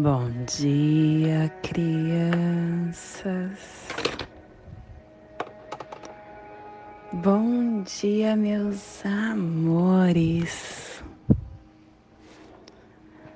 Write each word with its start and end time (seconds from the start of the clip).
Bom 0.00 0.30
dia, 0.46 1.52
crianças. 1.60 3.58
Bom 7.14 7.82
dia, 7.82 8.36
meus 8.36 9.04
amores. 9.04 11.02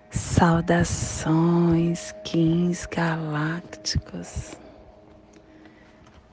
Saudações, 0.08 2.14
Kings 2.22 2.86
Galácticos. 2.88 4.52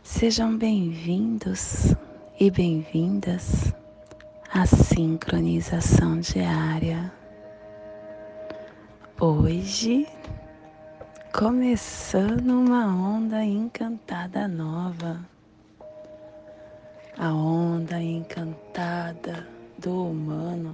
Sejam 0.04 0.56
bem-vindos 0.56 1.96
e 2.40 2.52
bem-vindas 2.52 3.74
à 4.54 4.68
sincronização 4.68 6.20
diária 6.20 7.19
Hoje, 9.22 10.08
começando 11.38 12.52
uma 12.52 12.86
onda 12.86 13.44
encantada 13.44 14.48
nova, 14.48 15.20
a 17.18 17.34
onda 17.34 18.02
encantada 18.02 19.46
do 19.78 20.06
humano, 20.06 20.74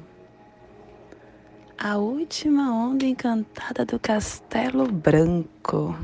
a 1.76 1.98
última 1.98 2.72
onda 2.72 3.04
encantada 3.06 3.84
do 3.84 3.98
Castelo 4.00 4.92
Branco, 4.92 5.98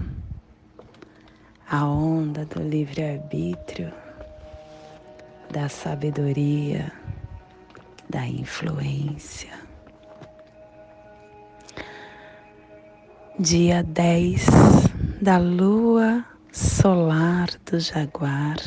a 1.69 1.85
onda 1.85 2.43
do 2.43 2.59
livre-arbítrio, 2.63 3.93
da 5.51 5.69
sabedoria, 5.69 6.91
da 8.09 8.25
influência 8.25 9.70
dia 13.39 13.81
10 13.81 14.45
da 15.21 15.37
lua 15.37 16.25
solar 16.51 17.47
do 17.65 17.79
Jaguar, 17.79 18.57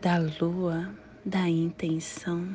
da 0.00 0.18
lua 0.40 0.88
da 1.24 1.48
intenção, 1.48 2.48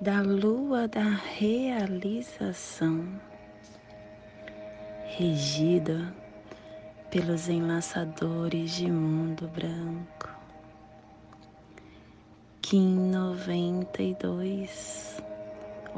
da 0.00 0.22
lua 0.22 0.88
da 0.88 1.10
realização, 1.36 3.06
regida 5.04 6.12
pelos 7.10 7.48
enlaçadores 7.48 8.72
de 8.72 8.90
mundo 8.90 9.46
branco. 9.48 10.36
Kim 12.62 13.10
92 13.10 15.27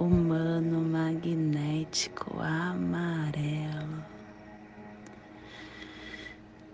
humano 0.01 0.81
magnético 0.81 2.41
amarelo. 2.41 4.03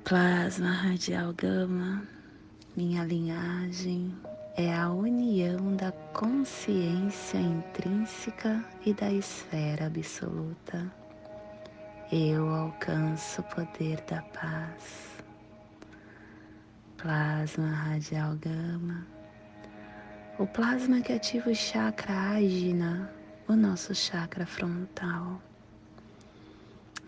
Plasma 0.05 0.71
radial 0.71 1.33
gama, 1.33 2.07
minha 2.77 3.03
linhagem 3.03 4.15
é 4.57 4.73
a 4.73 4.89
união 4.91 5.75
da 5.75 5.91
consciência 6.15 7.39
intrínseca 7.39 8.65
e 8.85 8.95
da 8.95 9.11
esfera 9.11 9.87
absoluta. 9.87 10.87
Eu 12.13 12.49
alcanço 12.49 13.41
o 13.41 13.45
poder 13.45 14.01
da 14.03 14.23
paz. 14.23 15.17
Plasma 16.97 17.73
radial 17.73 18.37
gama, 18.37 19.05
o 20.39 20.47
plasma 20.47 21.01
que 21.01 21.13
ativa 21.13 21.51
o 21.51 21.55
chakra 21.55 22.15
ágina 22.15 23.16
o 23.49 23.55
nosso 23.55 23.95
chakra 23.95 24.45
frontal, 24.45 25.41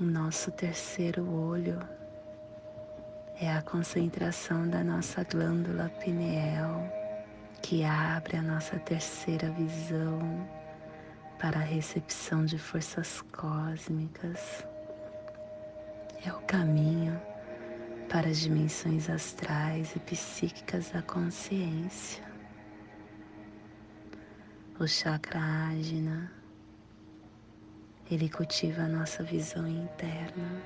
o 0.01 0.05
nosso 0.05 0.53
terceiro 0.53 1.29
olho 1.29 1.81
é 3.41 3.53
a 3.53 3.61
concentração 3.63 4.69
da 4.69 4.85
nossa 4.85 5.25
glândula 5.25 5.89
pineal 6.01 6.81
que 7.61 7.83
abre 7.83 8.37
a 8.37 8.43
nossa 8.43 8.79
terceira 8.79 9.51
visão 9.51 10.49
para 11.41 11.59
a 11.59 11.63
recepção 11.63 12.45
de 12.45 12.57
forças 12.57 13.21
cósmicas. 13.33 14.65
É 16.25 16.33
o 16.33 16.41
caminho 16.43 17.21
para 18.09 18.29
as 18.29 18.39
dimensões 18.39 19.11
astrais 19.11 19.97
e 19.97 19.99
psíquicas 19.99 20.91
da 20.91 21.03
consciência 21.03 22.28
o 24.81 24.87
chakra 24.87 25.41
ágina, 25.41 26.31
ele 28.09 28.29
cultiva 28.29 28.83
a 28.83 28.89
nossa 28.89 29.25
visão 29.25 29.67
interna. 29.67 30.63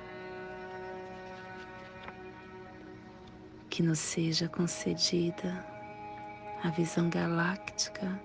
Que 3.71 3.81
nos 3.81 3.97
seja 3.97 4.47
concedida 4.47 5.65
a 6.63 6.69
visão 6.69 7.09
galáctica 7.09 8.19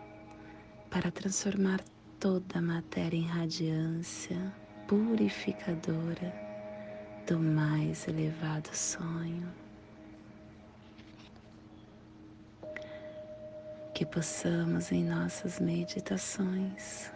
para 0.91 1.11
transformar 1.11 1.81
toda 2.21 2.59
a 2.59 2.63
matéria 2.63 3.17
em 3.17 3.27
radiância 3.27 4.55
purificadora 4.87 6.35
do 7.27 7.39
mais 7.39 8.07
elevado 8.07 8.69
sonho. 8.75 9.68
Que 13.99 14.07
possamos 14.07 14.93
em 14.93 15.03
nossas 15.03 15.59
meditações 15.59 17.13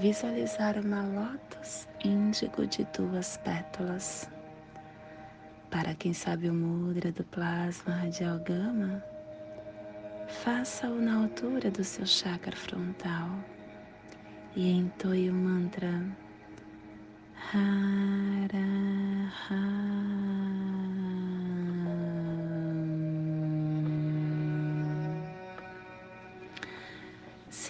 visualizar 0.00 0.76
uma 0.76 1.04
lótus 1.04 1.86
índigo 2.04 2.66
de 2.66 2.84
duas 2.86 3.36
pétalas. 3.36 4.28
Para 5.70 5.94
quem 5.94 6.12
sabe 6.12 6.50
o 6.50 6.52
mudra 6.52 7.12
do 7.12 7.22
plasma 7.22 7.94
radial 7.94 8.40
gama, 8.40 9.00
faça-o 10.26 11.00
na 11.00 11.22
altura 11.22 11.70
do 11.70 11.84
seu 11.84 12.04
chakra 12.04 12.56
frontal 12.56 13.28
e 14.56 14.72
entoie 14.72 15.30
o 15.30 15.34
mantra 15.34 16.04
Hara 17.52 18.58
Hara. 19.48 20.21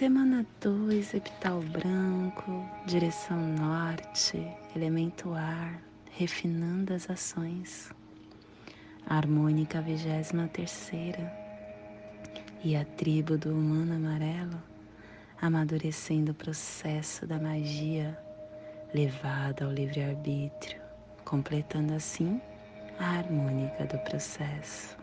Semana 0.03 0.45
2, 0.59 1.13
epital 1.13 1.61
branco, 1.61 2.51
direção 2.85 3.37
norte, 3.37 4.45
elemento 4.75 5.33
ar, 5.33 5.81
refinando 6.11 6.93
as 6.93 7.09
ações. 7.09 7.89
harmônica 9.07 9.81
vigésima 9.81 10.49
terceira 10.49 11.31
e 12.61 12.75
a 12.75 12.83
tribo 12.83 13.37
do 13.37 13.53
humano 13.53 13.95
amarelo, 13.95 14.61
amadurecendo 15.41 16.33
o 16.33 16.35
processo 16.35 17.25
da 17.25 17.39
magia 17.39 18.19
levada 18.93 19.63
ao 19.63 19.71
livre-arbítrio, 19.71 20.81
completando 21.23 21.93
assim 21.93 22.41
a 22.99 23.19
harmônica 23.19 23.85
do 23.85 23.97
processo. 23.99 24.97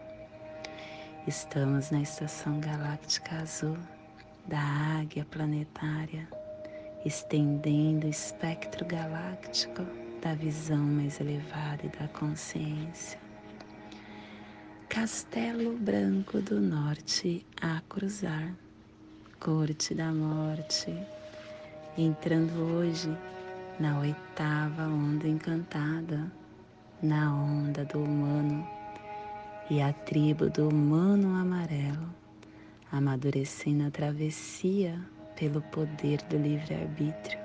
Estamos 1.26 1.90
na 1.90 2.02
estação 2.02 2.60
galáctica 2.60 3.36
azul 3.36 3.78
da 4.50 4.58
águia 4.98 5.24
planetária, 5.30 6.26
estendendo 7.06 8.08
o 8.08 8.10
espectro 8.10 8.84
galáctico 8.84 9.86
da 10.20 10.34
visão 10.34 10.84
mais 10.84 11.20
elevada 11.20 11.82
e 11.84 11.88
da 11.88 12.08
consciência. 12.08 13.16
Castelo 14.88 15.76
Branco 15.78 16.42
do 16.42 16.60
Norte 16.60 17.46
a 17.62 17.80
cruzar, 17.88 18.52
Corte 19.38 19.94
da 19.94 20.12
Morte, 20.12 20.92
entrando 21.96 22.52
hoje 22.74 23.16
na 23.78 24.00
oitava 24.00 24.82
onda 24.82 25.28
encantada, 25.28 26.30
na 27.00 27.32
onda 27.32 27.84
do 27.84 28.02
humano 28.02 28.68
e 29.70 29.80
a 29.80 29.92
tribo 29.92 30.50
do 30.50 30.68
humano 30.68 31.36
amarelo 31.36 32.19
amadurecendo 32.92 33.86
a 33.86 33.90
travessia 33.90 34.98
pelo 35.36 35.62
poder 35.62 36.20
do 36.28 36.36
livre-arbítrio, 36.36 37.38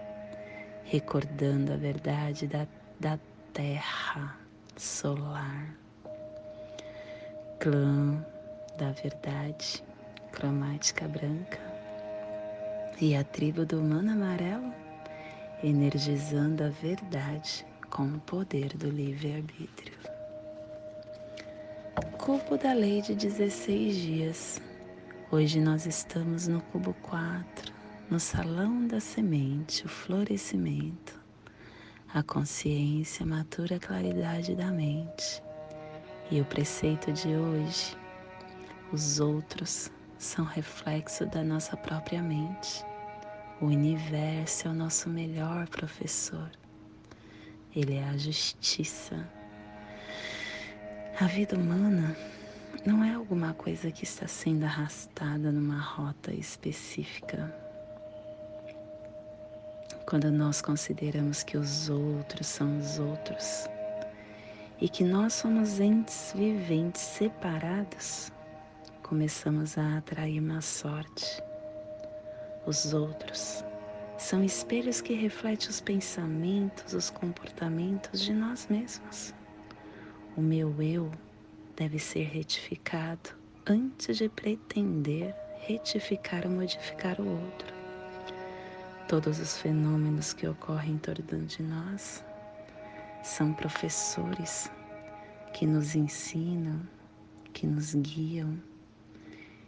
recordando 0.84 1.74
a 1.74 1.78
verdade 1.78 2.48
da, 2.48 2.68
da 3.00 3.20
terra 3.54 4.38
solar. 4.76 5.74
Clã 7.60 8.26
da 8.78 8.92
verdade, 8.92 9.84
cromática 10.32 11.08
branca, 11.08 11.60
e 13.00 13.16
a 13.16 13.24
tribo 13.24 13.66
do 13.66 13.80
humano 13.80 14.12
amarelo, 14.12 14.74
energizando 15.64 16.64
a 16.64 16.70
verdade 16.70 17.66
com 17.90 18.08
o 18.08 18.20
poder 18.22 18.76
do 18.76 18.90
livre-arbítrio. 18.90 19.96
Cubo 22.18 22.58
da 22.58 22.74
lei 22.74 23.02
de 23.02 23.16
16 23.16 23.96
dias 23.96 24.62
Hoje 25.32 25.60
nós 25.60 25.88
estamos 25.88 26.48
no 26.48 26.62
cubo 26.62 26.94
4, 27.02 27.74
no 28.12 28.20
salão 28.20 28.86
da 28.86 29.00
semente, 29.00 29.84
o 29.84 29.90
florescimento, 29.90 31.20
a 32.14 32.22
consciência 32.22 33.26
matura 33.26 33.78
a 33.78 33.80
claridade 33.80 34.54
da 34.54 34.68
mente. 34.68 35.42
E 36.30 36.40
o 36.40 36.46
preceito 36.46 37.12
de 37.12 37.30
hoje, 37.30 37.98
os 38.94 39.20
outros 39.20 39.92
são 40.20 40.46
reflexo 40.46 41.26
da 41.26 41.44
nossa 41.44 41.76
própria 41.76 42.22
mente. 42.22 42.86
O 43.60 43.66
universo 43.66 44.68
é 44.68 44.72
o 44.72 44.76
nosso 44.76 45.10
melhor 45.10 45.68
professor. 45.70 46.52
Ele 47.76 47.96
é 47.96 48.04
a 48.04 48.16
justiça. 48.16 49.28
A 51.20 51.26
vida 51.26 51.58
humana 51.58 52.16
não 52.84 53.04
é 53.04 53.14
alguma 53.14 53.54
coisa 53.54 53.92
que 53.92 54.04
está 54.04 54.28
sendo 54.28 54.66
arrastada 54.66 55.52
numa 55.52 55.80
rota 55.80 56.34
específica. 56.34 57.54
Quando 60.08 60.32
nós 60.32 60.62
consideramos 60.62 61.44
que 61.44 61.58
os 61.58 61.90
outros 61.90 62.48
são 62.48 62.78
os 62.78 63.00
outros 63.00 63.68
e 64.80 64.90
que 64.90 65.04
nós 65.04 65.34
somos 65.34 65.80
entes 65.80 66.34
viventes 66.36 67.02
separados, 67.02 68.32
começamos 69.04 69.78
a 69.78 69.98
atrair 69.98 70.42
má 70.42 70.62
sorte. 70.62 71.42
Os 72.66 72.94
outros 72.94 73.64
são 74.18 74.44
espelhos 74.44 75.02
que 75.02 75.14
refletem 75.14 75.70
os 75.70 75.82
pensamentos, 75.82 76.94
os 76.94 77.10
comportamentos 77.10 78.22
de 78.22 78.34
nós 78.34 78.68
mesmos. 78.68 79.34
O 80.36 80.42
meu 80.42 80.82
eu 80.82 81.12
deve 81.76 82.00
ser 82.00 82.24
retificado 82.24 83.32
antes 83.66 84.18
de 84.18 84.30
pretender 84.30 85.36
retificar 85.60 86.46
ou 86.46 86.52
modificar 86.52 87.20
o 87.20 87.28
outro. 87.28 87.74
Todos 89.08 89.40
os 89.40 89.58
fenômenos 89.58 90.34
que 90.34 90.48
ocorrem 90.48 90.94
em 90.94 90.98
torno 90.98 91.46
de 91.46 91.62
nós 91.62 92.24
são 93.24 93.54
professores 93.54 94.72
que 95.54 95.66
nos 95.66 95.96
ensinam, 95.96 96.82
que 97.54 97.66
nos 97.66 97.96
guiam. 97.96 98.58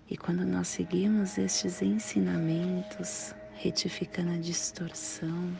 E 0.10 0.16
quando 0.16 0.46
nós 0.46 0.68
seguimos 0.68 1.38
estes 1.38 1.82
ensinamentos, 1.82 3.36
retificando 3.56 4.32
a 4.32 4.38
distorção 4.38 5.52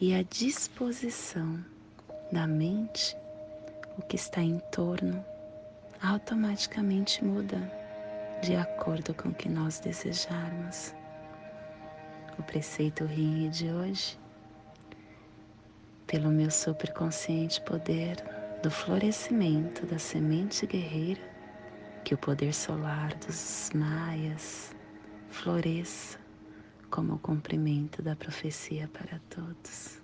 e 0.00 0.14
a 0.14 0.22
disposição 0.22 1.62
da 2.32 2.46
mente, 2.46 3.16
o 3.98 4.02
que 4.02 4.16
está 4.16 4.40
em 4.40 4.58
torno 4.72 5.24
automaticamente 6.02 7.24
muda 7.24 7.58
de 8.42 8.56
acordo 8.56 9.14
com 9.14 9.30
o 9.30 9.34
que 9.34 9.48
nós 9.48 9.80
desejarmos. 9.80 10.94
O 12.38 12.42
preceito 12.42 13.04
ri 13.04 13.48
de 13.48 13.70
hoje, 13.70 14.18
pelo 16.06 16.30
meu 16.30 16.50
superconsciente 16.50 17.60
poder 17.62 18.16
do 18.62 18.70
florescimento 18.70 19.86
da 19.86 19.98
semente 19.98 20.66
guerreira, 20.66 21.22
que 22.04 22.14
o 22.14 22.18
poder 22.18 22.52
solar 22.52 23.14
dos 23.14 23.70
maias 23.74 24.74
floresça 25.30 26.18
como 26.90 27.14
o 27.14 27.18
cumprimento 27.18 28.00
da 28.02 28.14
profecia 28.14 28.88
para 28.88 29.18
todos. 29.28 30.03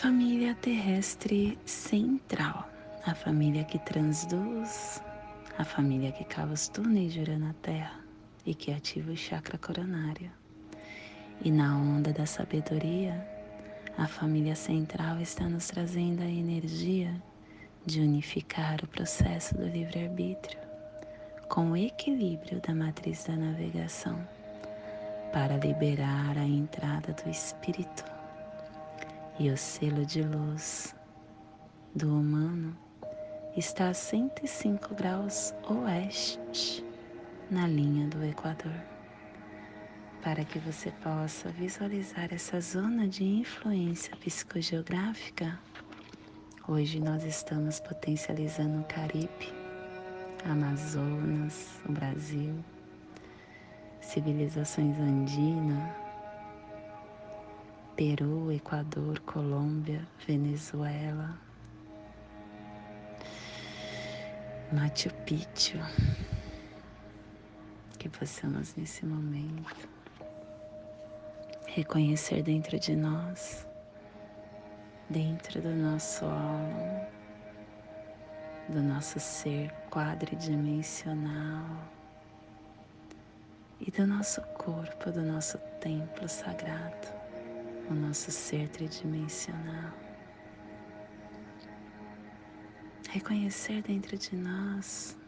Família 0.00 0.54
terrestre 0.54 1.58
central, 1.66 2.66
a 3.04 3.14
família 3.14 3.64
que 3.64 3.78
transduz, 3.80 5.02
a 5.58 5.62
família 5.62 6.10
que 6.10 6.24
cava 6.24 6.54
os 6.54 6.68
túneis 6.68 7.12
de 7.12 7.36
na 7.36 7.52
Terra 7.60 8.00
e 8.46 8.54
que 8.54 8.72
ativa 8.72 9.12
o 9.12 9.16
chakra 9.16 9.58
coronário. 9.58 10.30
E 11.44 11.50
na 11.50 11.76
onda 11.76 12.14
da 12.14 12.24
sabedoria, 12.24 13.28
a 13.98 14.06
família 14.06 14.56
central 14.56 15.20
está 15.20 15.46
nos 15.46 15.66
trazendo 15.66 16.22
a 16.22 16.30
energia 16.30 17.14
de 17.84 18.00
unificar 18.00 18.82
o 18.82 18.88
processo 18.88 19.54
do 19.54 19.68
livre-arbítrio 19.68 20.58
com 21.46 21.72
o 21.72 21.76
equilíbrio 21.76 22.58
da 22.66 22.74
matriz 22.74 23.24
da 23.24 23.36
navegação 23.36 24.18
para 25.30 25.58
liberar 25.58 26.38
a 26.38 26.46
entrada 26.46 27.14
do 27.22 27.28
espírito 27.28 28.19
e 29.40 29.48
o 29.48 29.56
selo 29.56 30.04
de 30.04 30.22
luz 30.22 30.94
do 31.94 32.14
humano 32.14 32.76
está 33.56 33.88
a 33.88 33.94
105 33.94 34.94
graus 34.94 35.54
oeste 35.66 36.84
na 37.50 37.66
linha 37.66 38.06
do 38.08 38.22
Equador. 38.22 38.78
Para 40.22 40.44
que 40.44 40.58
você 40.58 40.90
possa 41.02 41.48
visualizar 41.48 42.28
essa 42.30 42.60
zona 42.60 43.08
de 43.08 43.24
influência 43.24 44.14
psicogeográfica, 44.16 45.58
hoje 46.68 47.00
nós 47.00 47.24
estamos 47.24 47.80
potencializando 47.80 48.82
o 48.82 48.84
Caribe, 48.84 49.54
Amazonas, 50.44 51.80
o 51.88 51.92
Brasil, 51.92 52.62
civilizações 54.02 54.98
andinas, 54.98 56.09
Peru, 58.00 58.50
Equador, 58.50 59.20
Colômbia, 59.26 60.08
Venezuela, 60.26 61.38
Machu 64.72 65.10
Picchu, 65.26 65.76
que 67.98 68.08
possamos 68.08 68.74
nesse 68.74 69.04
momento. 69.04 69.86
Reconhecer 71.66 72.42
dentro 72.42 72.78
de 72.78 72.96
nós, 72.96 73.68
dentro 75.10 75.60
do 75.60 75.74
nosso 75.74 76.24
alma, 76.24 77.06
do 78.70 78.80
nosso 78.80 79.20
ser 79.20 79.70
quadridimensional 79.90 81.66
e 83.78 83.90
do 83.90 84.06
nosso 84.06 84.40
corpo, 84.54 85.12
do 85.12 85.20
nosso 85.20 85.58
templo 85.82 86.26
sagrado 86.26 87.19
o 87.90 87.94
nosso 87.94 88.30
ser 88.30 88.68
tridimensional. 88.68 89.92
Reconhecer 93.10 93.82
dentro 93.82 94.16
de 94.16 94.36
nós 94.36 95.18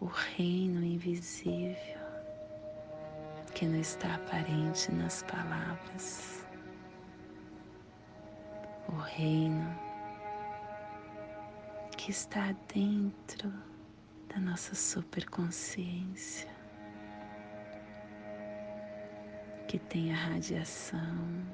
o 0.00 0.06
reino 0.06 0.84
invisível 0.84 1.98
que 3.52 3.66
não 3.66 3.80
está 3.80 4.14
aparente 4.14 4.92
nas 4.92 5.24
palavras. 5.24 6.46
O 8.88 8.96
reino 8.96 9.76
que 11.96 12.12
está 12.12 12.54
dentro 12.72 13.52
da 14.28 14.38
nossa 14.38 14.76
superconsciência. 14.76 16.57
Que 19.68 19.78
tem 19.78 20.10
a 20.10 20.16
radiação, 20.16 21.44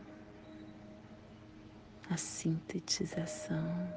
a 2.08 2.16
sintetização, 2.16 3.92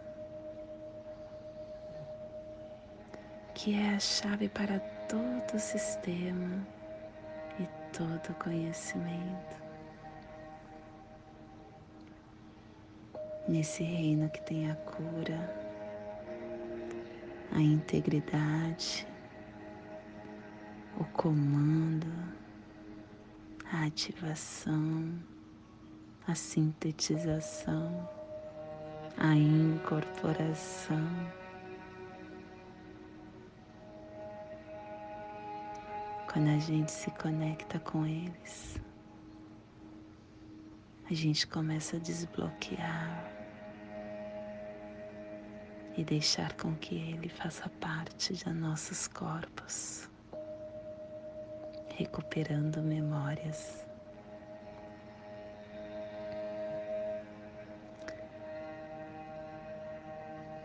que 3.53 3.75
é 3.75 3.93
a 3.93 3.99
chave 3.99 4.49
para 4.49 4.79
todo 5.07 5.53
o 5.53 5.59
sistema 5.59 6.67
e 7.59 7.95
todo 7.95 8.31
o 8.31 8.43
conhecimento. 8.43 9.55
Nesse 13.47 13.83
reino 13.83 14.31
que 14.31 14.41
tem 14.41 14.71
a 14.71 14.75
cura, 14.77 15.55
a 17.51 17.61
integridade, 17.61 19.07
o 20.99 21.05
comando, 21.05 22.36
a 23.71 23.85
ativação, 23.85 25.13
a 26.25 26.33
sintetização, 26.33 28.09
a 29.17 29.35
incorporação. 29.35 31.05
Quando 36.31 36.49
a 36.49 36.59
gente 36.59 36.91
se 36.91 37.11
conecta 37.11 37.77
com 37.79 38.05
eles, 38.05 38.79
a 41.09 41.13
gente 41.13 41.45
começa 41.47 41.97
a 41.97 41.99
desbloquear 41.99 43.33
e 45.97 46.03
deixar 46.05 46.53
com 46.53 46.73
que 46.75 46.95
ele 46.95 47.27
faça 47.27 47.67
parte 47.81 48.33
de 48.33 48.49
nossos 48.53 49.07
corpos 49.07 50.09
recuperando 51.97 52.79
memórias. 52.83 53.83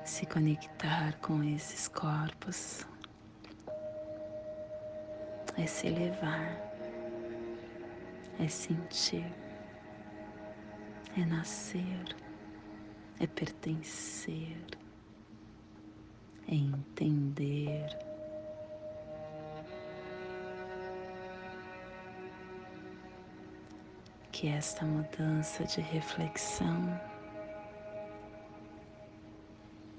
Se 0.05 0.27
conectar 0.27 1.17
com 1.21 1.43
esses 1.43 1.89
corpos. 1.89 2.87
É 5.57 5.67
se 5.67 5.87
elevar, 5.87 6.57
é 8.41 8.49
sentir, 8.49 9.31
é 11.15 11.25
nascer, 11.27 12.17
é 13.21 13.27
pertencer, 13.27 14.57
é 16.49 16.55
entender. 16.55 18.12
Que 24.43 24.49
esta 24.49 24.85
mudança 24.85 25.63
de 25.63 25.81
reflexão 25.81 27.01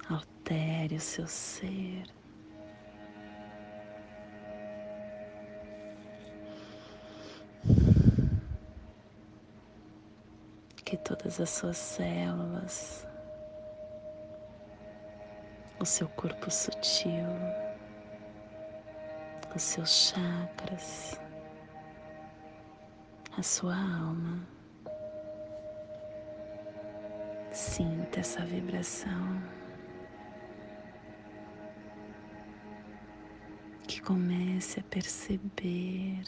altere 0.10 0.98
o 0.98 1.00
seu 1.00 1.26
ser. 1.26 2.04
Que 10.84 10.98
todas 10.98 11.40
as 11.40 11.50
suas 11.50 11.78
células, 11.78 13.08
o 15.80 15.86
seu 15.86 16.10
corpo 16.10 16.52
sutil, 16.52 17.30
os 19.56 19.62
seus 19.62 19.90
chakras, 19.90 21.18
a 23.38 23.42
sua 23.42 23.76
alma, 23.76 24.48
sinta 27.52 28.20
essa 28.20 28.46
vibração. 28.46 29.42
que 33.86 34.02
comece 34.02 34.80
a 34.80 34.84
perceber 34.84 36.24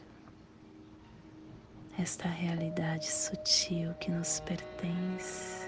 esta 1.97 2.27
realidade 2.27 3.09
sutil 3.09 3.93
que 3.95 4.11
nos 4.11 4.39
pertence. 4.41 5.64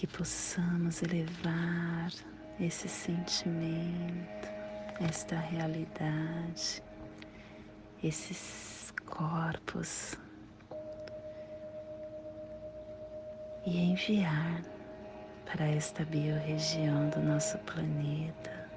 Que 0.00 0.06
possamos 0.06 1.02
elevar 1.02 2.10
esse 2.58 2.88
sentimento, 2.88 4.48
esta 4.98 5.36
realidade, 5.36 6.82
esses 8.02 8.94
corpos 9.04 10.18
e 13.66 13.78
enviar 13.78 14.62
para 15.44 15.66
esta 15.66 16.02
biorregião 16.06 17.10
do 17.10 17.20
nosso 17.20 17.58
planeta 17.58 18.70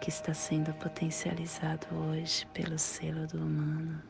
que 0.00 0.08
está 0.10 0.34
sendo 0.34 0.74
potencializado 0.74 1.86
hoje 1.94 2.44
pelo 2.46 2.80
selo 2.80 3.28
do 3.28 3.38
humano. 3.38 4.02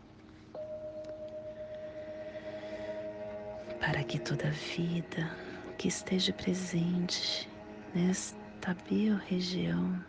Para 3.78 4.02
que 4.02 4.18
toda 4.18 4.50
vida 4.50 5.53
que 5.84 5.88
esteja 5.88 6.32
presente 6.32 7.46
nesta 7.94 8.74
biorregião 8.88 10.02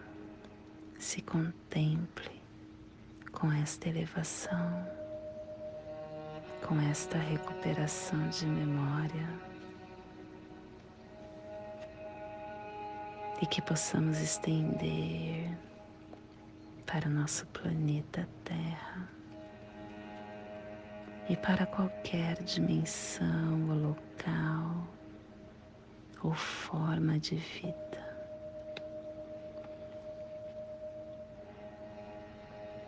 se 0.98 1.22
contemple 1.22 2.42
com 3.34 3.52
esta 3.52 3.90
elevação 3.90 4.88
com 6.66 6.80
esta 6.80 7.18
recuperação 7.18 8.30
de 8.30 8.46
memória. 8.46 9.28
E 13.42 13.46
que 13.46 13.62
possamos 13.62 14.18
estender 14.22 15.52
para 16.86 17.10
o 17.10 17.12
nosso 17.12 17.46
planeta 17.48 18.26
Terra 18.46 19.10
e 21.28 21.36
para 21.36 21.66
qualquer 21.66 22.42
dimensão 22.44 23.70
ou 23.70 23.90
local 23.90 24.96
ou 26.26 26.34
forma 26.34 27.20
de 27.20 27.36
vida. 27.36 28.04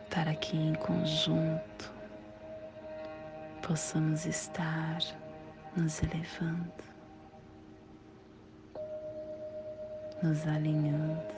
Para 0.10 0.34
que 0.36 0.58
em 0.58 0.74
conjunto 0.74 1.94
possamos 3.62 4.26
estar 4.26 4.98
nos 5.76 6.02
elevando, 6.02 6.84
nos 10.24 10.48
alinhando, 10.48 11.36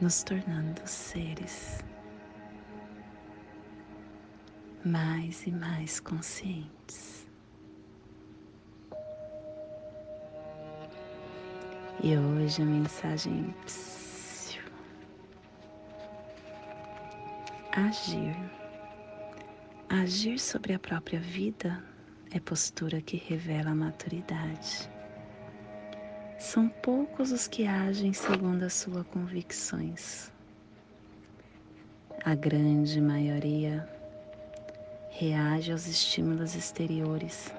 nos 0.00 0.24
tornando 0.24 0.84
seres 0.84 1.78
mais 4.84 5.46
e 5.46 5.52
mais 5.52 6.00
conscientes. 6.00 7.13
E 12.04 12.18
hoje 12.18 12.60
a 12.60 12.66
mensagem 12.66 13.54
agir 17.72 18.36
Agir 19.88 20.38
sobre 20.38 20.74
a 20.74 20.78
própria 20.78 21.18
vida 21.18 21.82
é 22.30 22.38
postura 22.38 23.00
que 23.00 23.16
revela 23.16 23.70
a 23.70 23.74
maturidade. 23.74 24.90
São 26.38 26.68
poucos 26.68 27.32
os 27.32 27.48
que 27.48 27.66
agem 27.66 28.12
segundo 28.12 28.64
as 28.64 28.74
suas 28.74 29.06
convicções. 29.06 30.30
A 32.22 32.34
grande 32.34 33.00
maioria 33.00 33.88
reage 35.08 35.72
aos 35.72 35.86
estímulos 35.86 36.54
exteriores, 36.54 37.50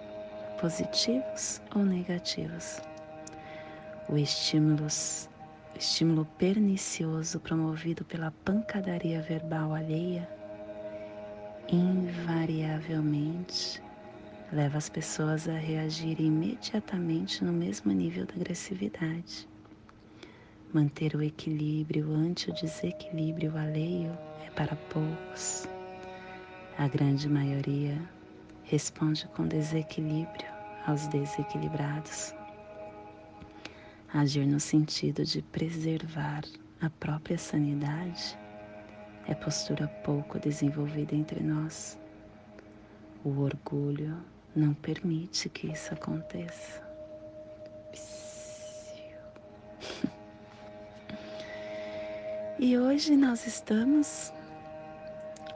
positivos 0.62 1.60
ou 1.74 1.84
negativos. 1.84 2.80
O 4.08 4.18
estímulo, 4.18 4.86
estímulo 5.76 6.26
pernicioso 6.38 7.40
promovido 7.40 8.06
pela 8.06 8.30
pancadaria 8.32 9.20
verbal 9.22 9.74
alheia 9.74 10.30
invariavelmente 11.68 13.82
leva 14.52 14.78
as 14.78 14.90
pessoas 14.90 15.50
a 15.50 15.58
reagirem 15.58 16.28
imediatamente 16.28 17.44
no 17.44 17.52
mesmo 17.52 17.92
nível 17.92 18.26
de 18.26 18.36
agressividade. 18.36 19.50
Manter 20.72 21.16
o 21.16 21.24
equilíbrio 21.24 22.14
ante 22.14 22.52
o 22.52 22.54
desequilíbrio 22.54 23.58
alheio 23.58 24.16
é 24.46 24.52
para 24.52 24.76
poucos. 24.76 25.68
A 26.78 26.88
grande 26.88 27.28
maioria 27.28 28.00
responde 28.64 29.28
com 29.30 29.48
desequilíbrio 29.48 30.48
aos 30.86 31.08
desequilibrados. 31.08 32.36
Agir 34.16 34.48
no 34.48 34.62
sentido 34.62 35.26
de 35.26 35.42
preservar 35.42 36.46
a 36.80 36.90
própria 36.90 37.38
sanidade 37.38 38.40
é 39.28 39.36
postura 39.36 39.90
pouco 40.06 40.40
desenvolvida 40.40 41.14
entre 41.14 41.44
nós. 41.44 42.00
O 43.26 43.42
orgulho 43.42 44.18
não 44.56 44.74
permite 44.74 45.50
que 45.50 45.68
isso 45.68 45.94
aconteça. 45.94 46.82
E 52.58 52.78
hoje 52.78 53.18
nós 53.18 53.46
estamos 53.46 54.32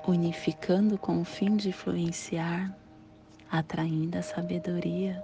unificando 0.05 0.97
com 0.97 1.21
o 1.21 1.23
fim 1.23 1.55
de 1.55 1.69
influenciar, 1.69 2.77
atraindo 3.49 4.17
a 4.17 4.21
sabedoria, 4.21 5.23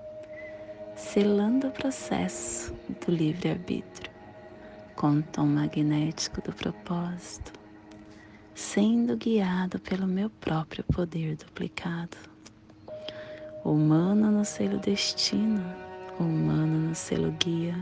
selando 0.96 1.68
o 1.68 1.72
processo 1.72 2.74
do 3.06 3.12
livre-arbítrio 3.12 4.12
com 4.96 5.20
o 5.20 5.24
tom 5.24 5.46
magnético 5.46 6.42
do 6.42 6.54
propósito 6.54 7.66
sendo 8.56 9.18
guiado 9.18 9.78
pelo 9.80 10.08
meu 10.08 10.30
próprio 10.30 10.82
poder 10.86 11.36
duplicado. 11.36 12.16
Humano 13.66 14.32
no 14.32 14.46
selo 14.46 14.80
destino, 14.80 15.62
humano 16.18 16.88
no 16.88 16.96
selo 16.96 17.34
guia, 17.34 17.76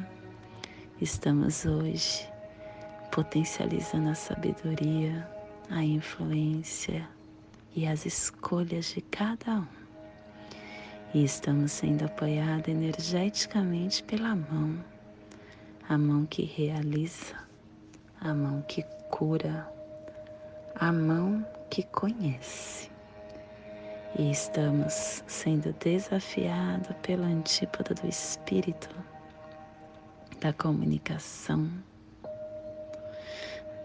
estamos 0.99 1.65
hoje 1.65 2.27
potencializando 3.11 4.09
a 4.09 4.15
sabedoria, 4.15 5.29
a 5.69 5.83
influência 5.83 7.07
e 7.75 7.85
as 7.85 8.07
escolhas 8.07 8.85
de 8.85 9.01
cada 9.01 9.59
um. 9.59 9.82
E 11.13 11.23
estamos 11.23 11.71
sendo 11.71 12.05
apoiados 12.05 12.67
energeticamente 12.67 14.01
pela 14.03 14.35
mão, 14.35 14.83
a 15.87 15.95
mão 15.95 16.25
que 16.25 16.43
realiza, 16.43 17.35
a 18.19 18.33
mão 18.33 18.63
que 18.63 18.83
cura, 19.11 19.71
a 20.73 20.91
mão 20.91 21.45
que 21.69 21.83
conhece. 21.83 22.89
E 24.17 24.31
estamos 24.31 25.23
sendo 25.27 25.71
desafiados 25.73 26.95
pela 27.03 27.27
antípoda 27.27 27.93
do 27.93 28.07
espírito, 28.07 28.89
da 30.41 30.51
comunicação, 30.51 31.69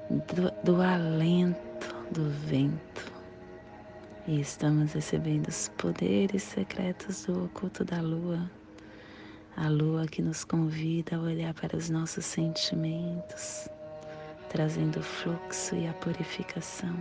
do, 0.09 0.51
do 0.65 0.81
alento 0.81 1.95
do 2.11 2.31
vento. 2.31 2.88
E 4.29 4.43
estamos 4.43 4.93
recebendo 4.93 5.49
os 5.49 5.71
poderes 5.79 6.43
secretos 6.43 7.25
do 7.25 7.47
oculto 7.47 7.83
da 7.83 8.03
lua, 8.03 8.51
a 9.57 9.71
lua 9.71 10.07
que 10.07 10.21
nos 10.21 10.45
convida 10.45 11.17
a 11.17 11.21
olhar 11.21 11.55
para 11.55 11.75
os 11.75 11.89
nossos 11.89 12.27
sentimentos, 12.27 13.71
trazendo 14.51 15.01
o 15.01 15.03
fluxo 15.03 15.75
e 15.77 15.89
a 15.89 15.95
purificação. 15.95 16.95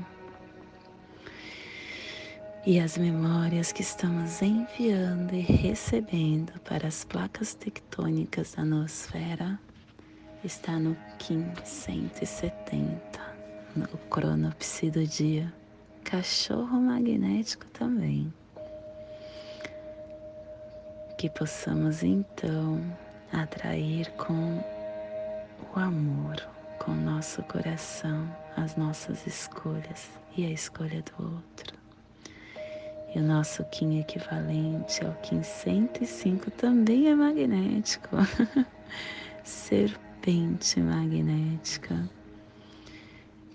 E 2.65 2.79
as 2.79 2.97
memórias 2.97 3.73
que 3.73 3.81
estamos 3.81 4.41
enviando 4.41 5.35
e 5.35 5.41
recebendo 5.41 6.57
para 6.61 6.87
as 6.87 7.03
placas 7.03 7.53
tectônicas 7.53 8.53
da 8.53 8.63
nosfera 8.63 9.59
está 10.45 10.79
no 10.79 10.95
Kim 11.19 11.45
170, 11.65 12.89
no 13.75 13.85
cronopsi 14.09 14.89
do 14.89 15.05
dia, 15.05 15.53
cachorro 16.07 16.79
magnético 16.79 17.65
também. 17.65 18.33
Que 21.17 21.29
possamos 21.29 22.01
então 22.01 22.81
atrair 23.33 24.09
com 24.11 24.63
o 25.75 25.77
amor, 25.77 26.41
com 26.79 26.91
o 26.91 26.95
nosso 26.95 27.43
coração, 27.43 28.25
as 28.55 28.77
nossas 28.77 29.27
escolhas 29.27 30.09
e 30.37 30.45
a 30.45 30.49
escolha 30.49 31.03
do 31.03 31.23
outro. 31.25 31.77
E 33.13 33.19
o 33.19 33.23
nosso 33.23 33.65
Kim 33.65 33.99
equivalente 33.99 35.05
ao 35.05 35.13
Kim 35.15 35.43
105 35.43 36.51
também 36.51 37.09
é 37.09 37.15
magnético. 37.15 38.15
Serpente 39.43 40.79
magnética. 40.79 42.09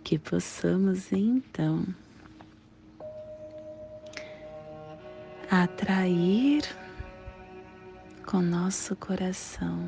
Que 0.05 0.19
possamos 0.19 1.13
então 1.13 1.87
atrair 5.53 6.63
com 8.25 8.41
nosso 8.41 8.97
coração, 8.97 9.79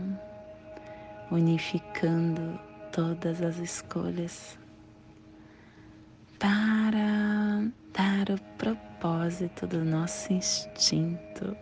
unificando 1.30 2.60
todas 2.92 3.40
as 3.40 3.56
escolhas 3.56 4.58
para 6.38 7.66
dar 7.94 8.28
o 8.30 8.38
propósito 8.58 9.66
do 9.66 9.82
nosso 9.82 10.34
instinto. 10.34 11.56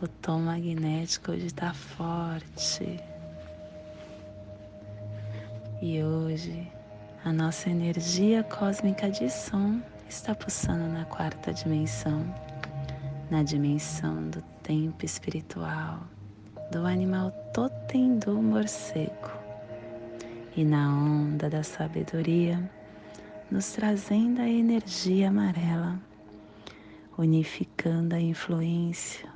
O 0.00 0.06
tom 0.06 0.42
magnético 0.42 1.32
hoje 1.32 1.46
está 1.46 1.74
forte. 1.74 3.00
E 5.82 6.00
hoje 6.04 6.70
a 7.24 7.32
nossa 7.32 7.68
energia 7.68 8.44
cósmica 8.44 9.10
de 9.10 9.28
som 9.28 9.82
está 10.10 10.34
pulsando 10.34 10.88
na 10.88 11.04
quarta 11.04 11.52
dimensão, 11.52 12.26
na 13.30 13.44
dimensão 13.44 14.28
do 14.28 14.42
tempo 14.60 15.04
espiritual, 15.04 16.00
do 16.72 16.84
animal 16.84 17.30
totem 17.54 18.18
do 18.18 18.42
morcego 18.42 19.30
e 20.56 20.64
na 20.64 20.92
onda 20.92 21.48
da 21.48 21.62
sabedoria 21.62 22.60
nos 23.52 23.70
trazendo 23.70 24.42
a 24.42 24.48
energia 24.48 25.28
amarela, 25.28 25.96
unificando 27.16 28.16
a 28.16 28.20
influência 28.20 29.28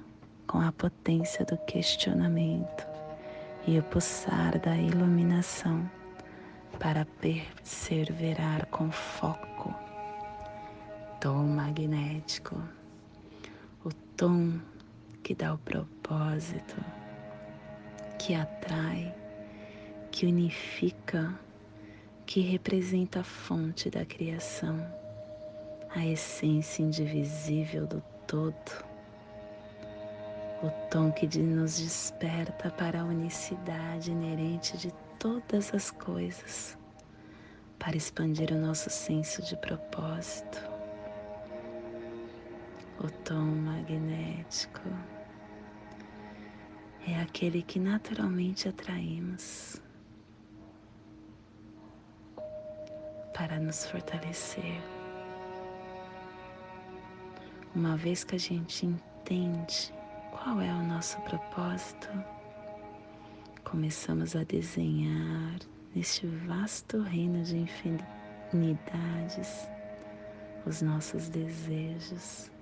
com 0.45 0.61
a 0.61 0.73
potência 0.73 1.45
do 1.45 1.57
questionamento 1.57 2.85
e 3.65 3.79
o 3.79 3.83
pulsar 3.85 4.59
da 4.59 4.77
iluminação 4.77 5.89
para 6.81 7.07
perseverar 7.21 8.67
com 8.67 8.91
foco. 8.91 9.54
Tom 11.25 11.57
magnético, 11.57 12.55
o 13.83 13.91
tom 14.15 14.61
que 15.23 15.35
dá 15.35 15.55
o 15.55 15.59
propósito, 15.59 16.77
que 18.19 18.35
atrai, 18.35 19.11
que 20.13 20.27
unifica 20.27 21.35
que 22.27 22.43
representa 22.43 23.21
a 23.21 23.25
fonte 23.25 23.89
da 23.89 24.05
criação, 24.05 24.87
a 25.97 26.05
essência 26.05 26.83
indivisível 26.83 27.87
do 27.87 28.03
todo, 28.27 28.85
o 30.63 30.69
tom 30.91 31.11
que 31.11 31.27
nos 31.39 31.79
desperta 31.79 32.69
para 32.69 33.01
a 33.01 33.05
unicidade 33.05 34.11
inerente 34.11 34.77
de 34.77 34.93
todas 35.19 35.73
as 35.73 35.91
coisas, 35.91 36.77
para 37.79 37.97
expandir 37.97 38.53
o 38.53 38.61
nosso 38.61 38.91
senso 38.91 39.41
de 39.41 39.57
propósito, 39.57 40.74
o 43.05 43.11
tom 43.23 43.45
magnético 43.45 44.89
é 47.07 47.21
aquele 47.21 47.63
que 47.63 47.79
naturalmente 47.79 48.67
atraímos 48.67 49.79
para 53.35 53.61
nos 53.61 53.85
fortalecer. 53.85 54.81
Uma 57.75 57.95
vez 57.95 58.25
que 58.25 58.37
a 58.37 58.39
gente 58.39 58.87
entende 58.87 59.93
qual 60.31 60.63
é 60.63 60.73
o 60.73 60.83
nosso 60.83 61.21
propósito, 61.23 62.09
começamos 63.65 64.35
a 64.35 64.45
desenhar 64.45 65.59
neste 65.95 66.27
vasto 66.27 67.03
reino 67.03 67.43
de 67.43 67.59
infinidades 67.59 69.69
os 70.65 70.81
nossos 70.81 71.29
desejos. 71.29 72.54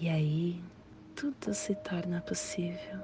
E 0.00 0.08
aí 0.08 0.62
tudo 1.14 1.54
se 1.54 1.74
torna 1.76 2.20
possível, 2.20 2.98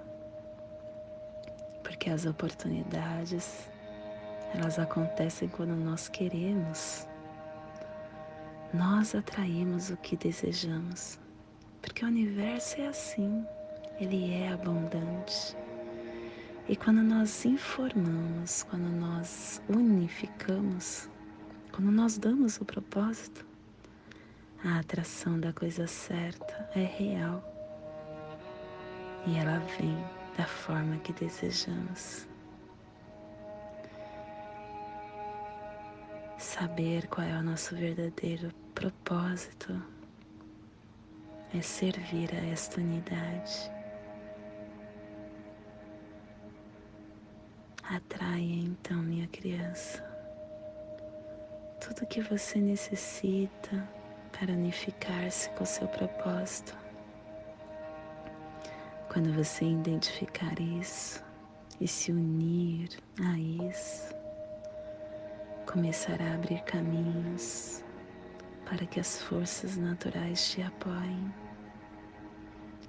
porque 1.82 2.10
as 2.10 2.26
oportunidades 2.26 3.70
elas 4.54 4.78
acontecem 4.78 5.48
quando 5.48 5.74
nós 5.76 6.08
queremos. 6.08 7.06
Nós 8.74 9.14
atraímos 9.14 9.90
o 9.90 9.96
que 9.98 10.16
desejamos, 10.16 11.18
porque 11.80 12.04
o 12.04 12.08
universo 12.08 12.80
é 12.80 12.88
assim, 12.88 13.44
ele 14.00 14.32
é 14.32 14.52
abundante. 14.52 15.56
E 16.68 16.76
quando 16.76 17.02
nós 17.02 17.44
informamos, 17.44 18.64
quando 18.64 18.88
nós 18.88 19.62
unificamos, 19.68 21.08
quando 21.72 21.90
nós 21.90 22.18
damos 22.18 22.60
o 22.60 22.64
propósito, 22.64 23.46
a 24.64 24.78
atração 24.78 25.38
da 25.38 25.52
coisa 25.52 25.86
certa 25.86 26.68
é 26.74 26.84
real 26.84 27.42
e 29.26 29.36
ela 29.36 29.58
vem 29.78 29.96
da 30.36 30.44
forma 30.44 30.96
que 30.98 31.12
desejamos. 31.12 32.30
saber 36.40 37.06
qual 37.08 37.26
é 37.26 37.38
o 37.38 37.42
nosso 37.42 37.76
verdadeiro 37.76 38.50
propósito 38.74 39.82
é 41.54 41.60
servir 41.60 42.30
a 42.34 42.46
esta 42.52 42.80
unidade. 42.80 43.70
Atraia 47.82 48.40
então, 48.40 49.02
minha 49.02 49.26
criança, 49.28 50.02
tudo 51.80 52.06
que 52.06 52.20
você 52.20 52.58
necessita 52.58 53.88
para 54.40 54.54
unificar-se 54.54 55.50
com 55.50 55.66
seu 55.66 55.86
propósito. 55.86 56.74
Quando 59.12 59.34
você 59.34 59.66
identificar 59.66 60.58
isso 60.58 61.22
e 61.78 61.86
se 61.86 62.10
unir 62.10 62.88
a 63.20 63.38
isso, 63.38 64.14
começará 65.70 66.24
a 66.24 66.34
abrir 66.34 66.62
caminhos 66.62 67.84
para 68.64 68.86
que 68.86 68.98
as 68.98 69.20
forças 69.20 69.76
naturais 69.76 70.50
te 70.50 70.62
apoiem. 70.62 71.34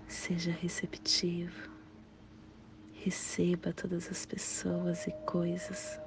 Seja 0.07 0.51
receptivo, 0.51 1.69
receba 2.93 3.73
todas 3.73 4.09
as 4.09 4.25
pessoas 4.25 5.05
e 5.05 5.11
coisas 5.25 5.99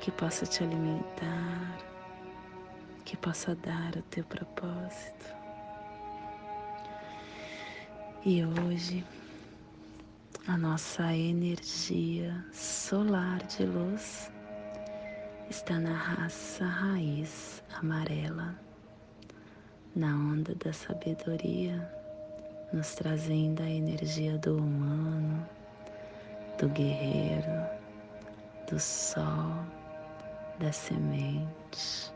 que 0.00 0.10
possa 0.10 0.44
te 0.44 0.62
alimentar, 0.62 1.91
que 3.04 3.16
possa 3.16 3.54
dar 3.54 3.96
o 3.96 4.02
teu 4.02 4.24
propósito. 4.24 5.34
E 8.24 8.44
hoje 8.44 9.04
a 10.46 10.56
nossa 10.56 11.12
energia 11.12 12.44
solar 12.52 13.42
de 13.44 13.64
luz 13.64 14.30
está 15.50 15.78
na 15.78 15.92
raça 15.92 16.64
raiz 16.64 17.62
amarela, 17.78 18.58
na 19.94 20.14
onda 20.14 20.54
da 20.54 20.72
sabedoria, 20.72 21.90
nos 22.72 22.94
trazendo 22.94 23.62
a 23.62 23.68
energia 23.68 24.38
do 24.38 24.56
humano, 24.56 25.46
do 26.58 26.68
guerreiro, 26.68 27.66
do 28.70 28.78
sol, 28.80 29.66
da 30.58 30.72
semente. 30.72 32.12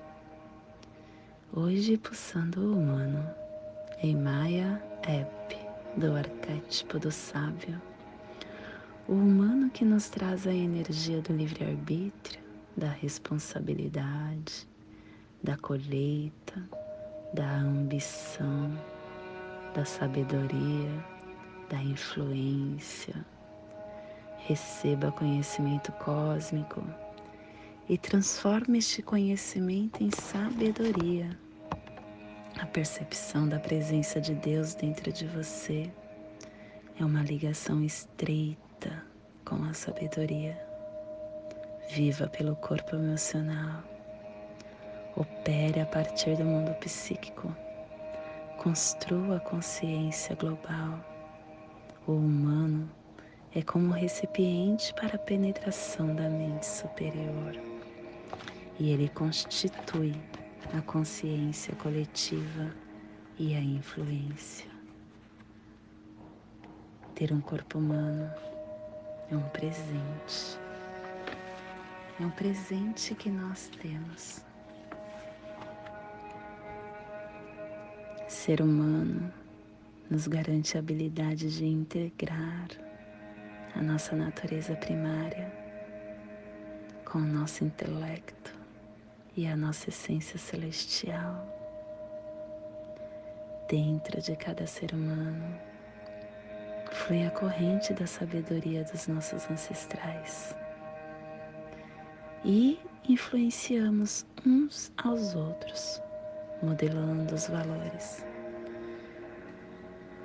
Hoje 1.52 1.96
pulsando 1.96 2.60
o 2.60 2.78
humano 2.78 3.24
em 4.02 4.14
Maya 4.14 4.82
Ep, 5.08 5.56
do 5.96 6.14
arquétipo 6.14 6.98
do 6.98 7.10
sábio. 7.10 7.80
O 9.08 9.12
humano 9.12 9.70
que 9.70 9.84
nos 9.84 10.10
traz 10.10 10.46
a 10.46 10.52
energia 10.52 11.22
do 11.22 11.32
livre-arbítrio, 11.32 12.42
da 12.76 12.88
responsabilidade, 12.88 14.68
da 15.42 15.56
colheita, 15.56 16.68
da 17.32 17.58
ambição, 17.58 18.70
da 19.72 19.84
sabedoria, 19.84 21.04
da 21.70 21.80
influência. 21.80 23.24
Receba 24.38 25.12
conhecimento 25.12 25.92
cósmico 25.92 26.84
e 27.88 27.96
transforme 27.96 28.78
este 28.78 29.02
conhecimento 29.02 30.02
em 30.02 30.10
sabedoria. 30.10 31.30
A 32.58 32.66
percepção 32.66 33.48
da 33.48 33.58
presença 33.58 34.20
de 34.20 34.34
Deus 34.34 34.74
dentro 34.74 35.12
de 35.12 35.26
você 35.26 35.90
é 36.98 37.04
uma 37.04 37.22
ligação 37.22 37.84
estreita 37.84 39.04
com 39.44 39.62
a 39.64 39.74
sabedoria. 39.74 40.58
Viva 41.90 42.26
pelo 42.26 42.56
corpo 42.56 42.96
emocional. 42.96 43.82
Opere 45.14 45.80
a 45.80 45.86
partir 45.86 46.36
do 46.36 46.44
mundo 46.44 46.74
psíquico 46.80 47.54
construa 48.66 49.36
a 49.36 49.40
consciência 49.40 50.34
global. 50.34 50.98
O 52.04 52.12
humano 52.12 52.90
é 53.54 53.62
como 53.62 53.86
um 53.86 53.92
recipiente 53.92 54.92
para 54.94 55.14
a 55.14 55.18
penetração 55.18 56.14
da 56.16 56.28
mente 56.28 56.66
superior 56.66 57.65
e 58.78 58.90
ele 58.90 59.08
constitui 59.08 60.14
a 60.76 60.82
consciência 60.82 61.74
coletiva 61.76 62.74
e 63.38 63.54
a 63.54 63.60
influência. 63.60 64.70
Ter 67.14 67.32
um 67.32 67.40
corpo 67.40 67.78
humano 67.78 68.30
é 69.30 69.36
um 69.36 69.48
presente. 69.48 70.58
É 72.20 72.24
um 72.24 72.30
presente 72.30 73.14
que 73.14 73.30
nós 73.30 73.70
temos 73.80 74.44
ser 78.28 78.60
humano 78.60 79.32
nos 80.10 80.26
garante 80.26 80.76
a 80.76 80.80
habilidade 80.80 81.56
de 81.56 81.64
integrar 81.64 82.68
a 83.74 83.82
nossa 83.82 84.14
natureza 84.14 84.74
primária 84.76 85.52
com 87.04 87.18
o 87.18 87.26
nosso 87.26 87.64
intelecto 87.64 88.55
e 89.36 89.46
a 89.46 89.56
nossa 89.56 89.90
essência 89.90 90.38
celestial. 90.38 91.46
Dentro 93.68 94.20
de 94.20 94.34
cada 94.36 94.66
ser 94.66 94.92
humano 94.92 95.60
flui 96.90 97.26
a 97.26 97.30
corrente 97.30 97.92
da 97.92 98.06
sabedoria 98.06 98.84
dos 98.84 99.06
nossos 99.06 99.48
ancestrais 99.50 100.54
e 102.44 102.80
influenciamos 103.08 104.24
uns 104.46 104.92
aos 104.96 105.34
outros, 105.34 106.00
modelando 106.62 107.34
os 107.34 107.48
valores 107.48 108.24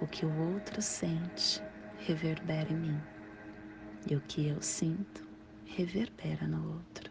o 0.01 0.07
que 0.07 0.25
o 0.25 0.53
outro 0.53 0.81
sente 0.81 1.61
reverbera 1.99 2.71
em 2.71 2.75
mim, 2.75 3.01
e 4.09 4.15
o 4.15 4.21
que 4.21 4.47
eu 4.47 4.59
sinto 4.61 5.23
reverbera 5.63 6.47
no 6.47 6.73
outro. 6.73 7.10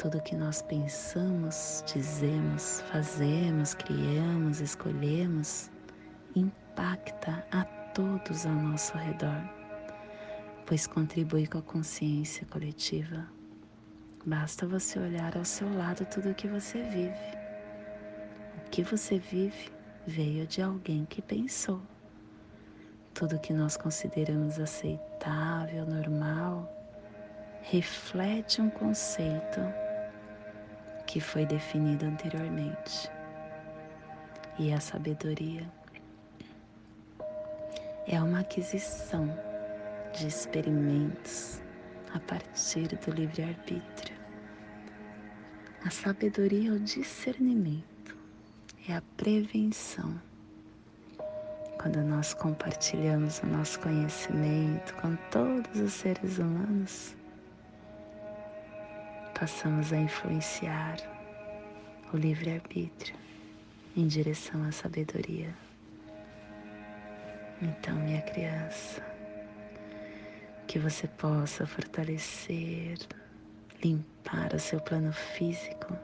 Tudo 0.00 0.22
que 0.22 0.34
nós 0.34 0.62
pensamos, 0.62 1.84
dizemos, 1.86 2.80
fazemos, 2.90 3.74
criamos, 3.74 4.58
escolhemos, 4.58 5.70
impacta 6.34 7.46
a 7.52 7.64
todos 7.92 8.46
ao 8.46 8.54
nosso 8.54 8.96
redor, 8.96 9.44
pois 10.64 10.86
contribui 10.86 11.46
com 11.46 11.58
a 11.58 11.62
consciência 11.62 12.46
coletiva. 12.46 13.28
Basta 14.24 14.66
você 14.66 14.98
olhar 14.98 15.36
ao 15.36 15.44
seu 15.44 15.70
lado 15.76 16.06
tudo 16.06 16.30
o 16.30 16.34
que 16.34 16.48
você 16.48 16.82
vive. 16.82 17.38
O 18.56 18.70
que 18.70 18.82
você 18.82 19.18
vive 19.18 19.70
veio 20.06 20.46
de 20.46 20.62
alguém 20.62 21.04
que 21.04 21.20
pensou. 21.20 21.82
Tudo 23.12 23.38
que 23.38 23.52
nós 23.52 23.76
consideramos 23.76 24.58
aceitável, 24.58 25.84
normal, 25.84 26.74
reflete 27.60 28.62
um 28.62 28.70
conceito 28.70 29.60
que 31.10 31.20
foi 31.20 31.44
definido 31.44 32.06
anteriormente. 32.06 33.10
E 34.56 34.72
a 34.72 34.78
sabedoria 34.78 35.68
é 38.06 38.22
uma 38.22 38.40
aquisição 38.40 39.28
de 40.16 40.28
experimentos 40.28 41.60
a 42.14 42.20
partir 42.20 42.86
do 42.86 43.10
livre-arbítrio. 43.10 44.16
A 45.84 45.90
sabedoria 45.90 46.70
é 46.70 46.72
o 46.74 46.78
discernimento 46.78 48.16
é 48.88 48.94
a 48.94 49.02
prevenção. 49.16 50.14
Quando 51.80 52.02
nós 52.04 52.34
compartilhamos 52.34 53.40
o 53.40 53.46
nosso 53.46 53.80
conhecimento 53.80 54.94
com 54.94 55.16
todos 55.30 55.80
os 55.80 55.92
seres 55.92 56.38
humanos, 56.38 57.16
passamos 59.40 59.90
a 59.90 59.96
influenciar 59.96 60.98
o 62.12 62.16
livre-arbítrio 62.18 63.16
em 63.96 64.06
direção 64.06 64.62
à 64.64 64.70
sabedoria. 64.70 65.54
Então, 67.62 67.96
minha 67.96 68.20
criança, 68.20 69.02
que 70.66 70.78
você 70.78 71.08
possa 71.08 71.66
fortalecer, 71.66 72.98
limpar 73.82 74.52
o 74.54 74.58
seu 74.58 74.78
plano 74.78 75.10
físico 75.10 75.96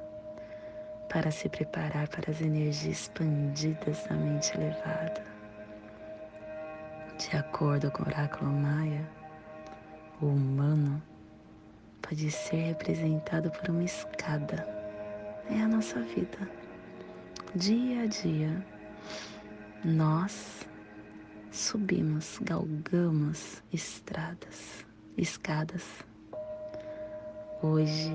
para 1.11 1.31
se 1.31 1.47
preparar 1.51 2.09
para 2.09 2.31
as 2.31 2.41
energias 2.41 2.87
expandidas 2.87 4.03
da 4.05 4.15
mente 4.15 4.57
elevada. 4.57 5.23
De 7.19 7.37
acordo 7.37 7.91
com 7.91 8.03
o 8.03 8.07
oráculo 8.07 8.51
maia, 8.51 9.07
o 10.23 10.27
humano 10.27 11.03
pode 12.09 12.31
ser 12.31 12.69
representado 12.69 13.51
por 13.51 13.69
uma 13.69 13.83
escada. 13.83 14.65
É 15.51 15.61
a 15.61 15.69
nossa 15.69 16.01
vida. 16.01 16.39
Dia 17.55 18.03
a 18.03 18.07
dia, 18.07 18.65
nós 19.85 20.67
subimos, 21.51 22.39
galgamos 22.43 23.63
estradas, 23.73 24.87
escadas. 25.17 26.05
Hoje 27.63 28.13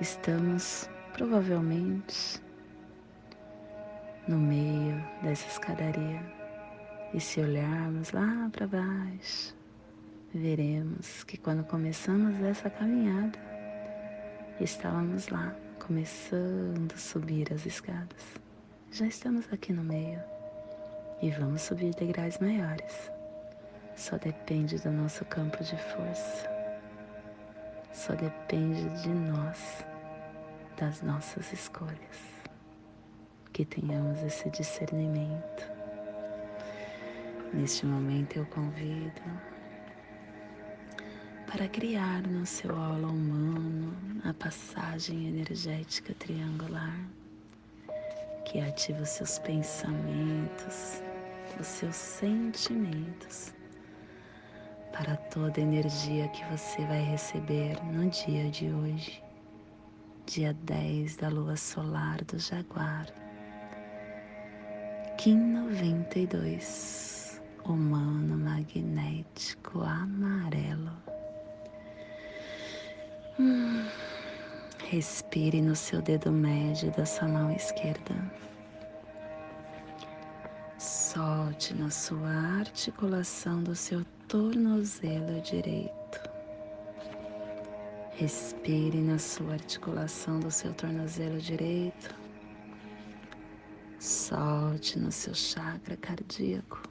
estamos 0.00 0.88
provavelmente 1.14 2.42
no 4.28 4.36
meio 4.36 5.02
dessa 5.22 5.46
escadaria. 5.48 6.20
E 7.14 7.20
se 7.20 7.40
olharmos 7.40 8.10
lá 8.10 8.50
para 8.52 8.66
baixo, 8.66 9.54
veremos 10.34 11.22
que 11.22 11.36
quando 11.36 11.64
começamos 11.64 12.42
essa 12.42 12.68
caminhada, 12.68 13.38
estávamos 14.60 15.28
lá, 15.28 15.54
começando 15.78 16.92
a 16.92 16.98
subir 16.98 17.52
as 17.52 17.64
escadas. 17.64 18.34
Já 18.90 19.06
estamos 19.06 19.50
aqui 19.52 19.72
no 19.72 19.84
meio 19.84 20.20
e 21.22 21.30
vamos 21.30 21.62
subir 21.62 21.94
degraus 21.94 22.38
maiores. 22.38 23.10
Só 23.94 24.18
depende 24.18 24.76
do 24.78 24.90
nosso 24.90 25.24
campo 25.26 25.62
de 25.62 25.76
força. 25.76 26.50
Só 27.92 28.12
depende 28.14 28.88
de 29.02 29.08
nós 29.10 29.84
das 30.76 31.00
nossas 31.00 31.52
escolhas. 31.52 32.34
Que 33.52 33.64
tenhamos 33.64 34.20
esse 34.20 34.50
discernimento. 34.50 35.72
Neste 37.52 37.86
momento 37.86 38.36
eu 38.36 38.46
convido 38.46 39.53
para 41.54 41.68
criar 41.68 42.26
no 42.26 42.44
seu 42.44 42.76
aula 42.76 43.06
humano 43.06 43.96
a 44.24 44.34
passagem 44.34 45.28
energética 45.28 46.12
triangular 46.14 46.98
que 48.44 48.58
ativa 48.58 49.02
os 49.02 49.10
seus 49.10 49.38
pensamentos, 49.38 51.00
os 51.60 51.64
seus 51.64 51.94
sentimentos 51.94 53.54
para 54.92 55.16
toda 55.16 55.60
a 55.60 55.62
energia 55.62 56.26
que 56.30 56.44
você 56.46 56.84
vai 56.86 57.02
receber 57.02 57.80
no 57.84 58.10
dia 58.10 58.50
de 58.50 58.72
hoje 58.72 59.22
dia 60.26 60.52
10 60.52 61.18
da 61.18 61.28
lua 61.28 61.56
solar 61.56 62.16
do 62.24 62.36
Jaguar. 62.36 63.06
Kim 65.18 65.52
92, 65.52 67.40
humano 67.64 68.38
magnético 68.38 69.82
amarelo. 69.82 71.13
Respire 74.90 75.60
no 75.60 75.74
seu 75.74 76.00
dedo 76.00 76.30
médio 76.30 76.92
da 76.92 77.04
sua 77.04 77.26
mão 77.26 77.50
esquerda. 77.50 78.14
Solte 80.78 81.74
na 81.74 81.90
sua 81.90 82.30
articulação 82.60 83.60
do 83.60 83.74
seu 83.74 84.04
tornozelo 84.28 85.40
direito. 85.40 86.30
Respire 88.12 88.98
na 88.98 89.18
sua 89.18 89.54
articulação 89.54 90.38
do 90.38 90.50
seu 90.52 90.72
tornozelo 90.72 91.40
direito. 91.40 92.14
Solte 93.98 94.96
no 94.96 95.10
seu 95.10 95.34
chakra 95.34 95.96
cardíaco. 95.96 96.82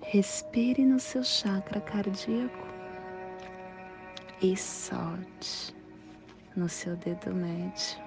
Respire 0.00 0.84
no 0.84 1.00
seu 1.00 1.24
chakra 1.24 1.80
cardíaco 1.80 2.59
e 4.42 4.56
solte 4.56 5.74
no 6.56 6.68
seu 6.68 6.96
dedo 6.96 7.34
médio 7.34 7.98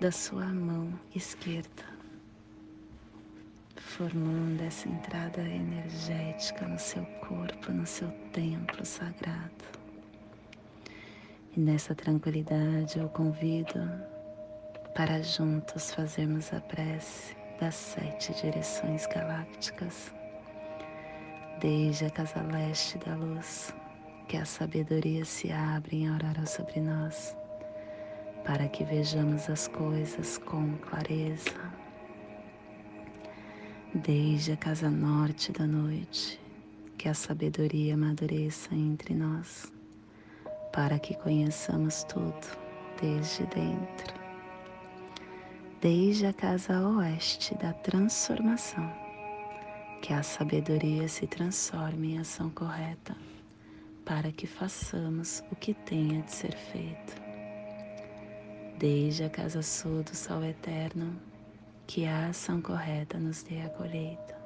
da 0.00 0.12
sua 0.12 0.46
mão 0.46 0.92
esquerda, 1.14 1.82
formando 3.76 4.62
essa 4.62 4.88
entrada 4.88 5.40
energética 5.40 6.66
no 6.66 6.78
seu 6.78 7.04
corpo, 7.28 7.72
no 7.72 7.84
seu 7.84 8.08
templo 8.32 8.86
sagrado. 8.86 9.64
E 11.56 11.60
nessa 11.60 11.94
tranquilidade 11.94 12.98
eu 13.00 13.08
convido 13.08 13.80
para 14.94 15.20
juntos 15.22 15.92
fazermos 15.92 16.52
a 16.52 16.60
prece 16.60 17.36
das 17.60 17.74
sete 17.74 18.32
direções 18.34 19.06
galácticas, 19.06 20.14
desde 21.60 22.06
a 22.06 22.10
casa 22.10 22.42
leste 22.42 22.98
da 22.98 23.14
luz, 23.14 23.74
que 24.28 24.36
a 24.36 24.44
sabedoria 24.44 25.24
se 25.24 25.50
abre 25.50 25.98
em 25.98 26.08
aurora 26.08 26.46
sobre 26.46 26.80
nós, 26.80 27.36
para 28.44 28.68
que 28.68 28.84
vejamos 28.84 29.48
as 29.48 29.68
coisas 29.68 30.38
com 30.38 30.76
clareza. 30.78 31.72
Desde 33.94 34.52
a 34.52 34.56
casa 34.56 34.90
norte 34.90 35.52
da 35.52 35.66
noite, 35.66 36.40
que 36.98 37.08
a 37.08 37.14
sabedoria 37.14 37.94
amadureça 37.94 38.74
entre 38.74 39.14
nós, 39.14 39.72
para 40.72 40.98
que 40.98 41.14
conheçamos 41.14 42.04
tudo 42.04 42.46
desde 43.00 43.44
dentro 43.46 44.26
desde 45.80 46.26
a 46.26 46.32
casa 46.32 46.80
oeste 46.88 47.54
da 47.56 47.72
transformação, 47.72 48.92
que 50.00 50.12
a 50.12 50.22
sabedoria 50.22 51.08
se 51.08 51.26
transforme 51.26 52.14
em 52.14 52.18
ação 52.18 52.50
correta, 52.50 53.16
para 54.04 54.30
que 54.30 54.46
façamos 54.46 55.42
o 55.50 55.56
que 55.56 55.74
tenha 55.74 56.22
de 56.22 56.30
ser 56.30 56.56
feito. 56.56 57.14
Desde 58.78 59.24
a 59.24 59.30
casa 59.30 59.62
sul 59.62 60.02
do 60.02 60.14
sol 60.14 60.44
eterno, 60.44 61.18
que 61.86 62.06
a 62.06 62.28
ação 62.28 62.60
correta 62.60 63.18
nos 63.18 63.42
dê 63.42 63.62
a 63.62 63.68
colheita, 63.70 64.36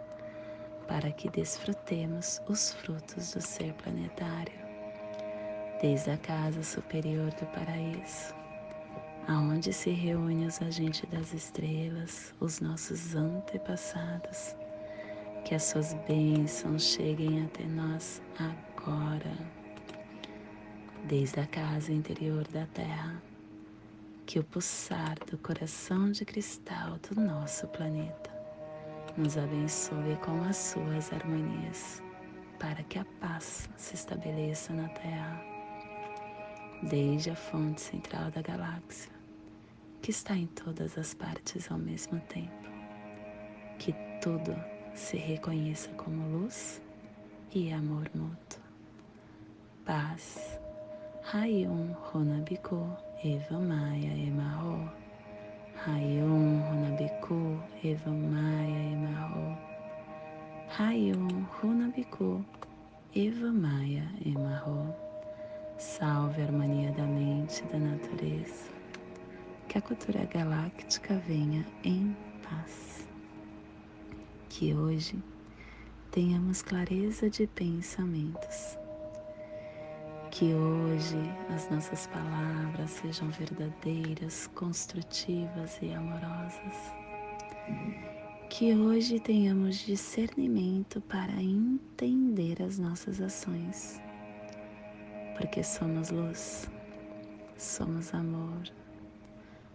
para 0.87 1.11
que 1.11 1.29
desfrutemos 1.29 2.41
os 2.49 2.73
frutos 2.75 3.33
do 3.33 3.41
ser 3.41 3.73
planetário. 3.75 4.61
Desde 5.81 6.11
a 6.11 6.19
casa 6.19 6.63
superior 6.63 7.31
do 7.33 7.47
paraíso, 7.47 8.35
aonde 9.27 9.73
se 9.73 9.91
reúnem 9.91 10.47
os 10.47 10.61
agentes 10.61 11.09
das 11.11 11.33
estrelas, 11.33 12.35
os 12.41 12.61
nossos 12.61 13.15
antepassados. 13.15 14.60
Que 15.45 15.55
as 15.55 15.65
suas 15.65 15.95
bênçãos 16.07 16.83
cheguem 16.83 17.45
até 17.45 17.65
nós 17.65 18.23
agora, 18.39 19.37
desde 21.05 21.41
a 21.41 21.47
casa 21.47 21.93
interior 21.93 22.47
da 22.49 22.67
Terra. 22.67 23.23
Que 24.27 24.39
o 24.39 24.45
pulsar 24.45 25.17
do 25.29 25.37
coração 25.39 26.13
de 26.13 26.25
cristal 26.25 26.99
do 27.09 27.21
nosso 27.21 27.67
planeta 27.69 28.31
nos 29.17 29.37
abençoe 29.37 30.17
com 30.25 30.43
as 30.45 30.57
suas 30.57 31.13
harmonias, 31.13 32.01
para 32.59 32.83
que 32.85 32.99
a 32.99 33.05
paz 33.21 33.69
se 33.77 33.95
estabeleça 33.95 34.73
na 34.73 34.89
Terra 34.91 35.51
desde 36.83 37.31
a 37.31 37.37
fonte 37.37 37.81
central 37.81 38.31
da 38.31 38.41
galáxia, 38.41 39.13
que 40.01 40.11
está 40.11 40.35
em 40.35 40.47
todas 40.47 40.97
as 40.97 41.13
partes 41.13 41.71
ao 41.71 41.79
mesmo 41.79 42.21
tempo. 42.21 42.71
Que 43.79 43.95
tudo 44.23 44.55
se 44.95 45.17
reconheça 45.17 45.89
como 45.91 46.27
luz 46.29 46.81
e 47.55 47.73
amor 47.73 48.11
mútuo. 48.15 48.61
Paz. 49.85 50.59
Rayon 51.33 51.95
Honabiku 52.13 52.97
Eva 53.25 53.59
Maia 53.59 54.13
Emarro. 54.27 54.91
Rayon 55.87 56.63
Honabiku 56.63 57.61
Eva 57.85 58.11
Maia 58.11 58.93
Emarro. 58.93 59.59
Rayon 60.79 61.47
Honabiku 61.63 62.45
Eva 63.15 63.53
Maia 63.53 64.09
Emarro. 64.25 64.95
Salve 65.79 66.43
a 66.43 66.45
harmonia 66.47 66.93
da 66.93 67.05
mente 67.05 67.65
e 67.65 67.67
da 67.73 67.79
natureza. 67.79 68.71
Que 69.69 69.79
a 69.79 69.83
cultura 69.83 70.25
galáctica 70.27 71.17
venha 71.27 71.65
em 71.85 72.17
paz. 72.43 73.10
Que 74.61 74.75
hoje 74.75 75.17
tenhamos 76.11 76.61
clareza 76.61 77.31
de 77.31 77.47
pensamentos. 77.47 78.77
Que 80.31 80.53
hoje 80.53 81.17
as 81.49 81.71
nossas 81.71 82.07
palavras 82.09 82.91
sejam 82.91 83.31
verdadeiras, 83.31 84.49
construtivas 84.49 85.79
e 85.81 85.95
amorosas. 85.95 86.93
Que 88.51 88.75
hoje 88.75 89.19
tenhamos 89.19 89.79
discernimento 89.79 91.01
para 91.01 91.33
entender 91.43 92.63
as 92.63 92.79
nossas 92.79 93.19
ações 93.19 93.99
porque 95.39 95.63
somos 95.65 96.11
luz, 96.11 96.71
somos 97.57 98.13
amor, 98.13 98.65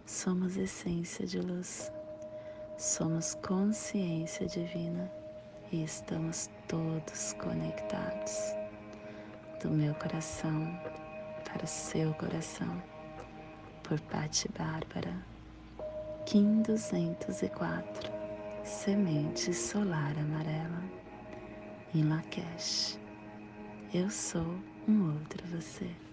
somos 0.04 0.56
essência 0.56 1.26
de 1.26 1.40
luz, 1.40 1.90
somos 2.76 3.34
consciência 3.36 4.46
divina 4.46 5.10
e 5.72 5.82
estamos 5.82 6.50
todos 6.68 7.32
conectados 7.34 8.54
do 9.62 9.70
meu 9.70 9.94
coração 9.94 10.78
para 11.44 11.64
o 11.64 11.66
seu 11.66 12.12
coração, 12.14 12.82
por 13.82 13.98
Patti 14.00 14.48
Bárbara, 14.52 15.16
Kim 16.26 16.60
204, 16.62 18.12
Semente 18.62 19.54
Solar 19.54 20.14
Amarela, 20.18 20.82
em 21.94 22.02
Lakesh. 22.02 22.98
Eu 23.94 24.10
sou 24.10 24.60
um 24.86 25.14
outro 25.14 25.46
você. 25.48 26.05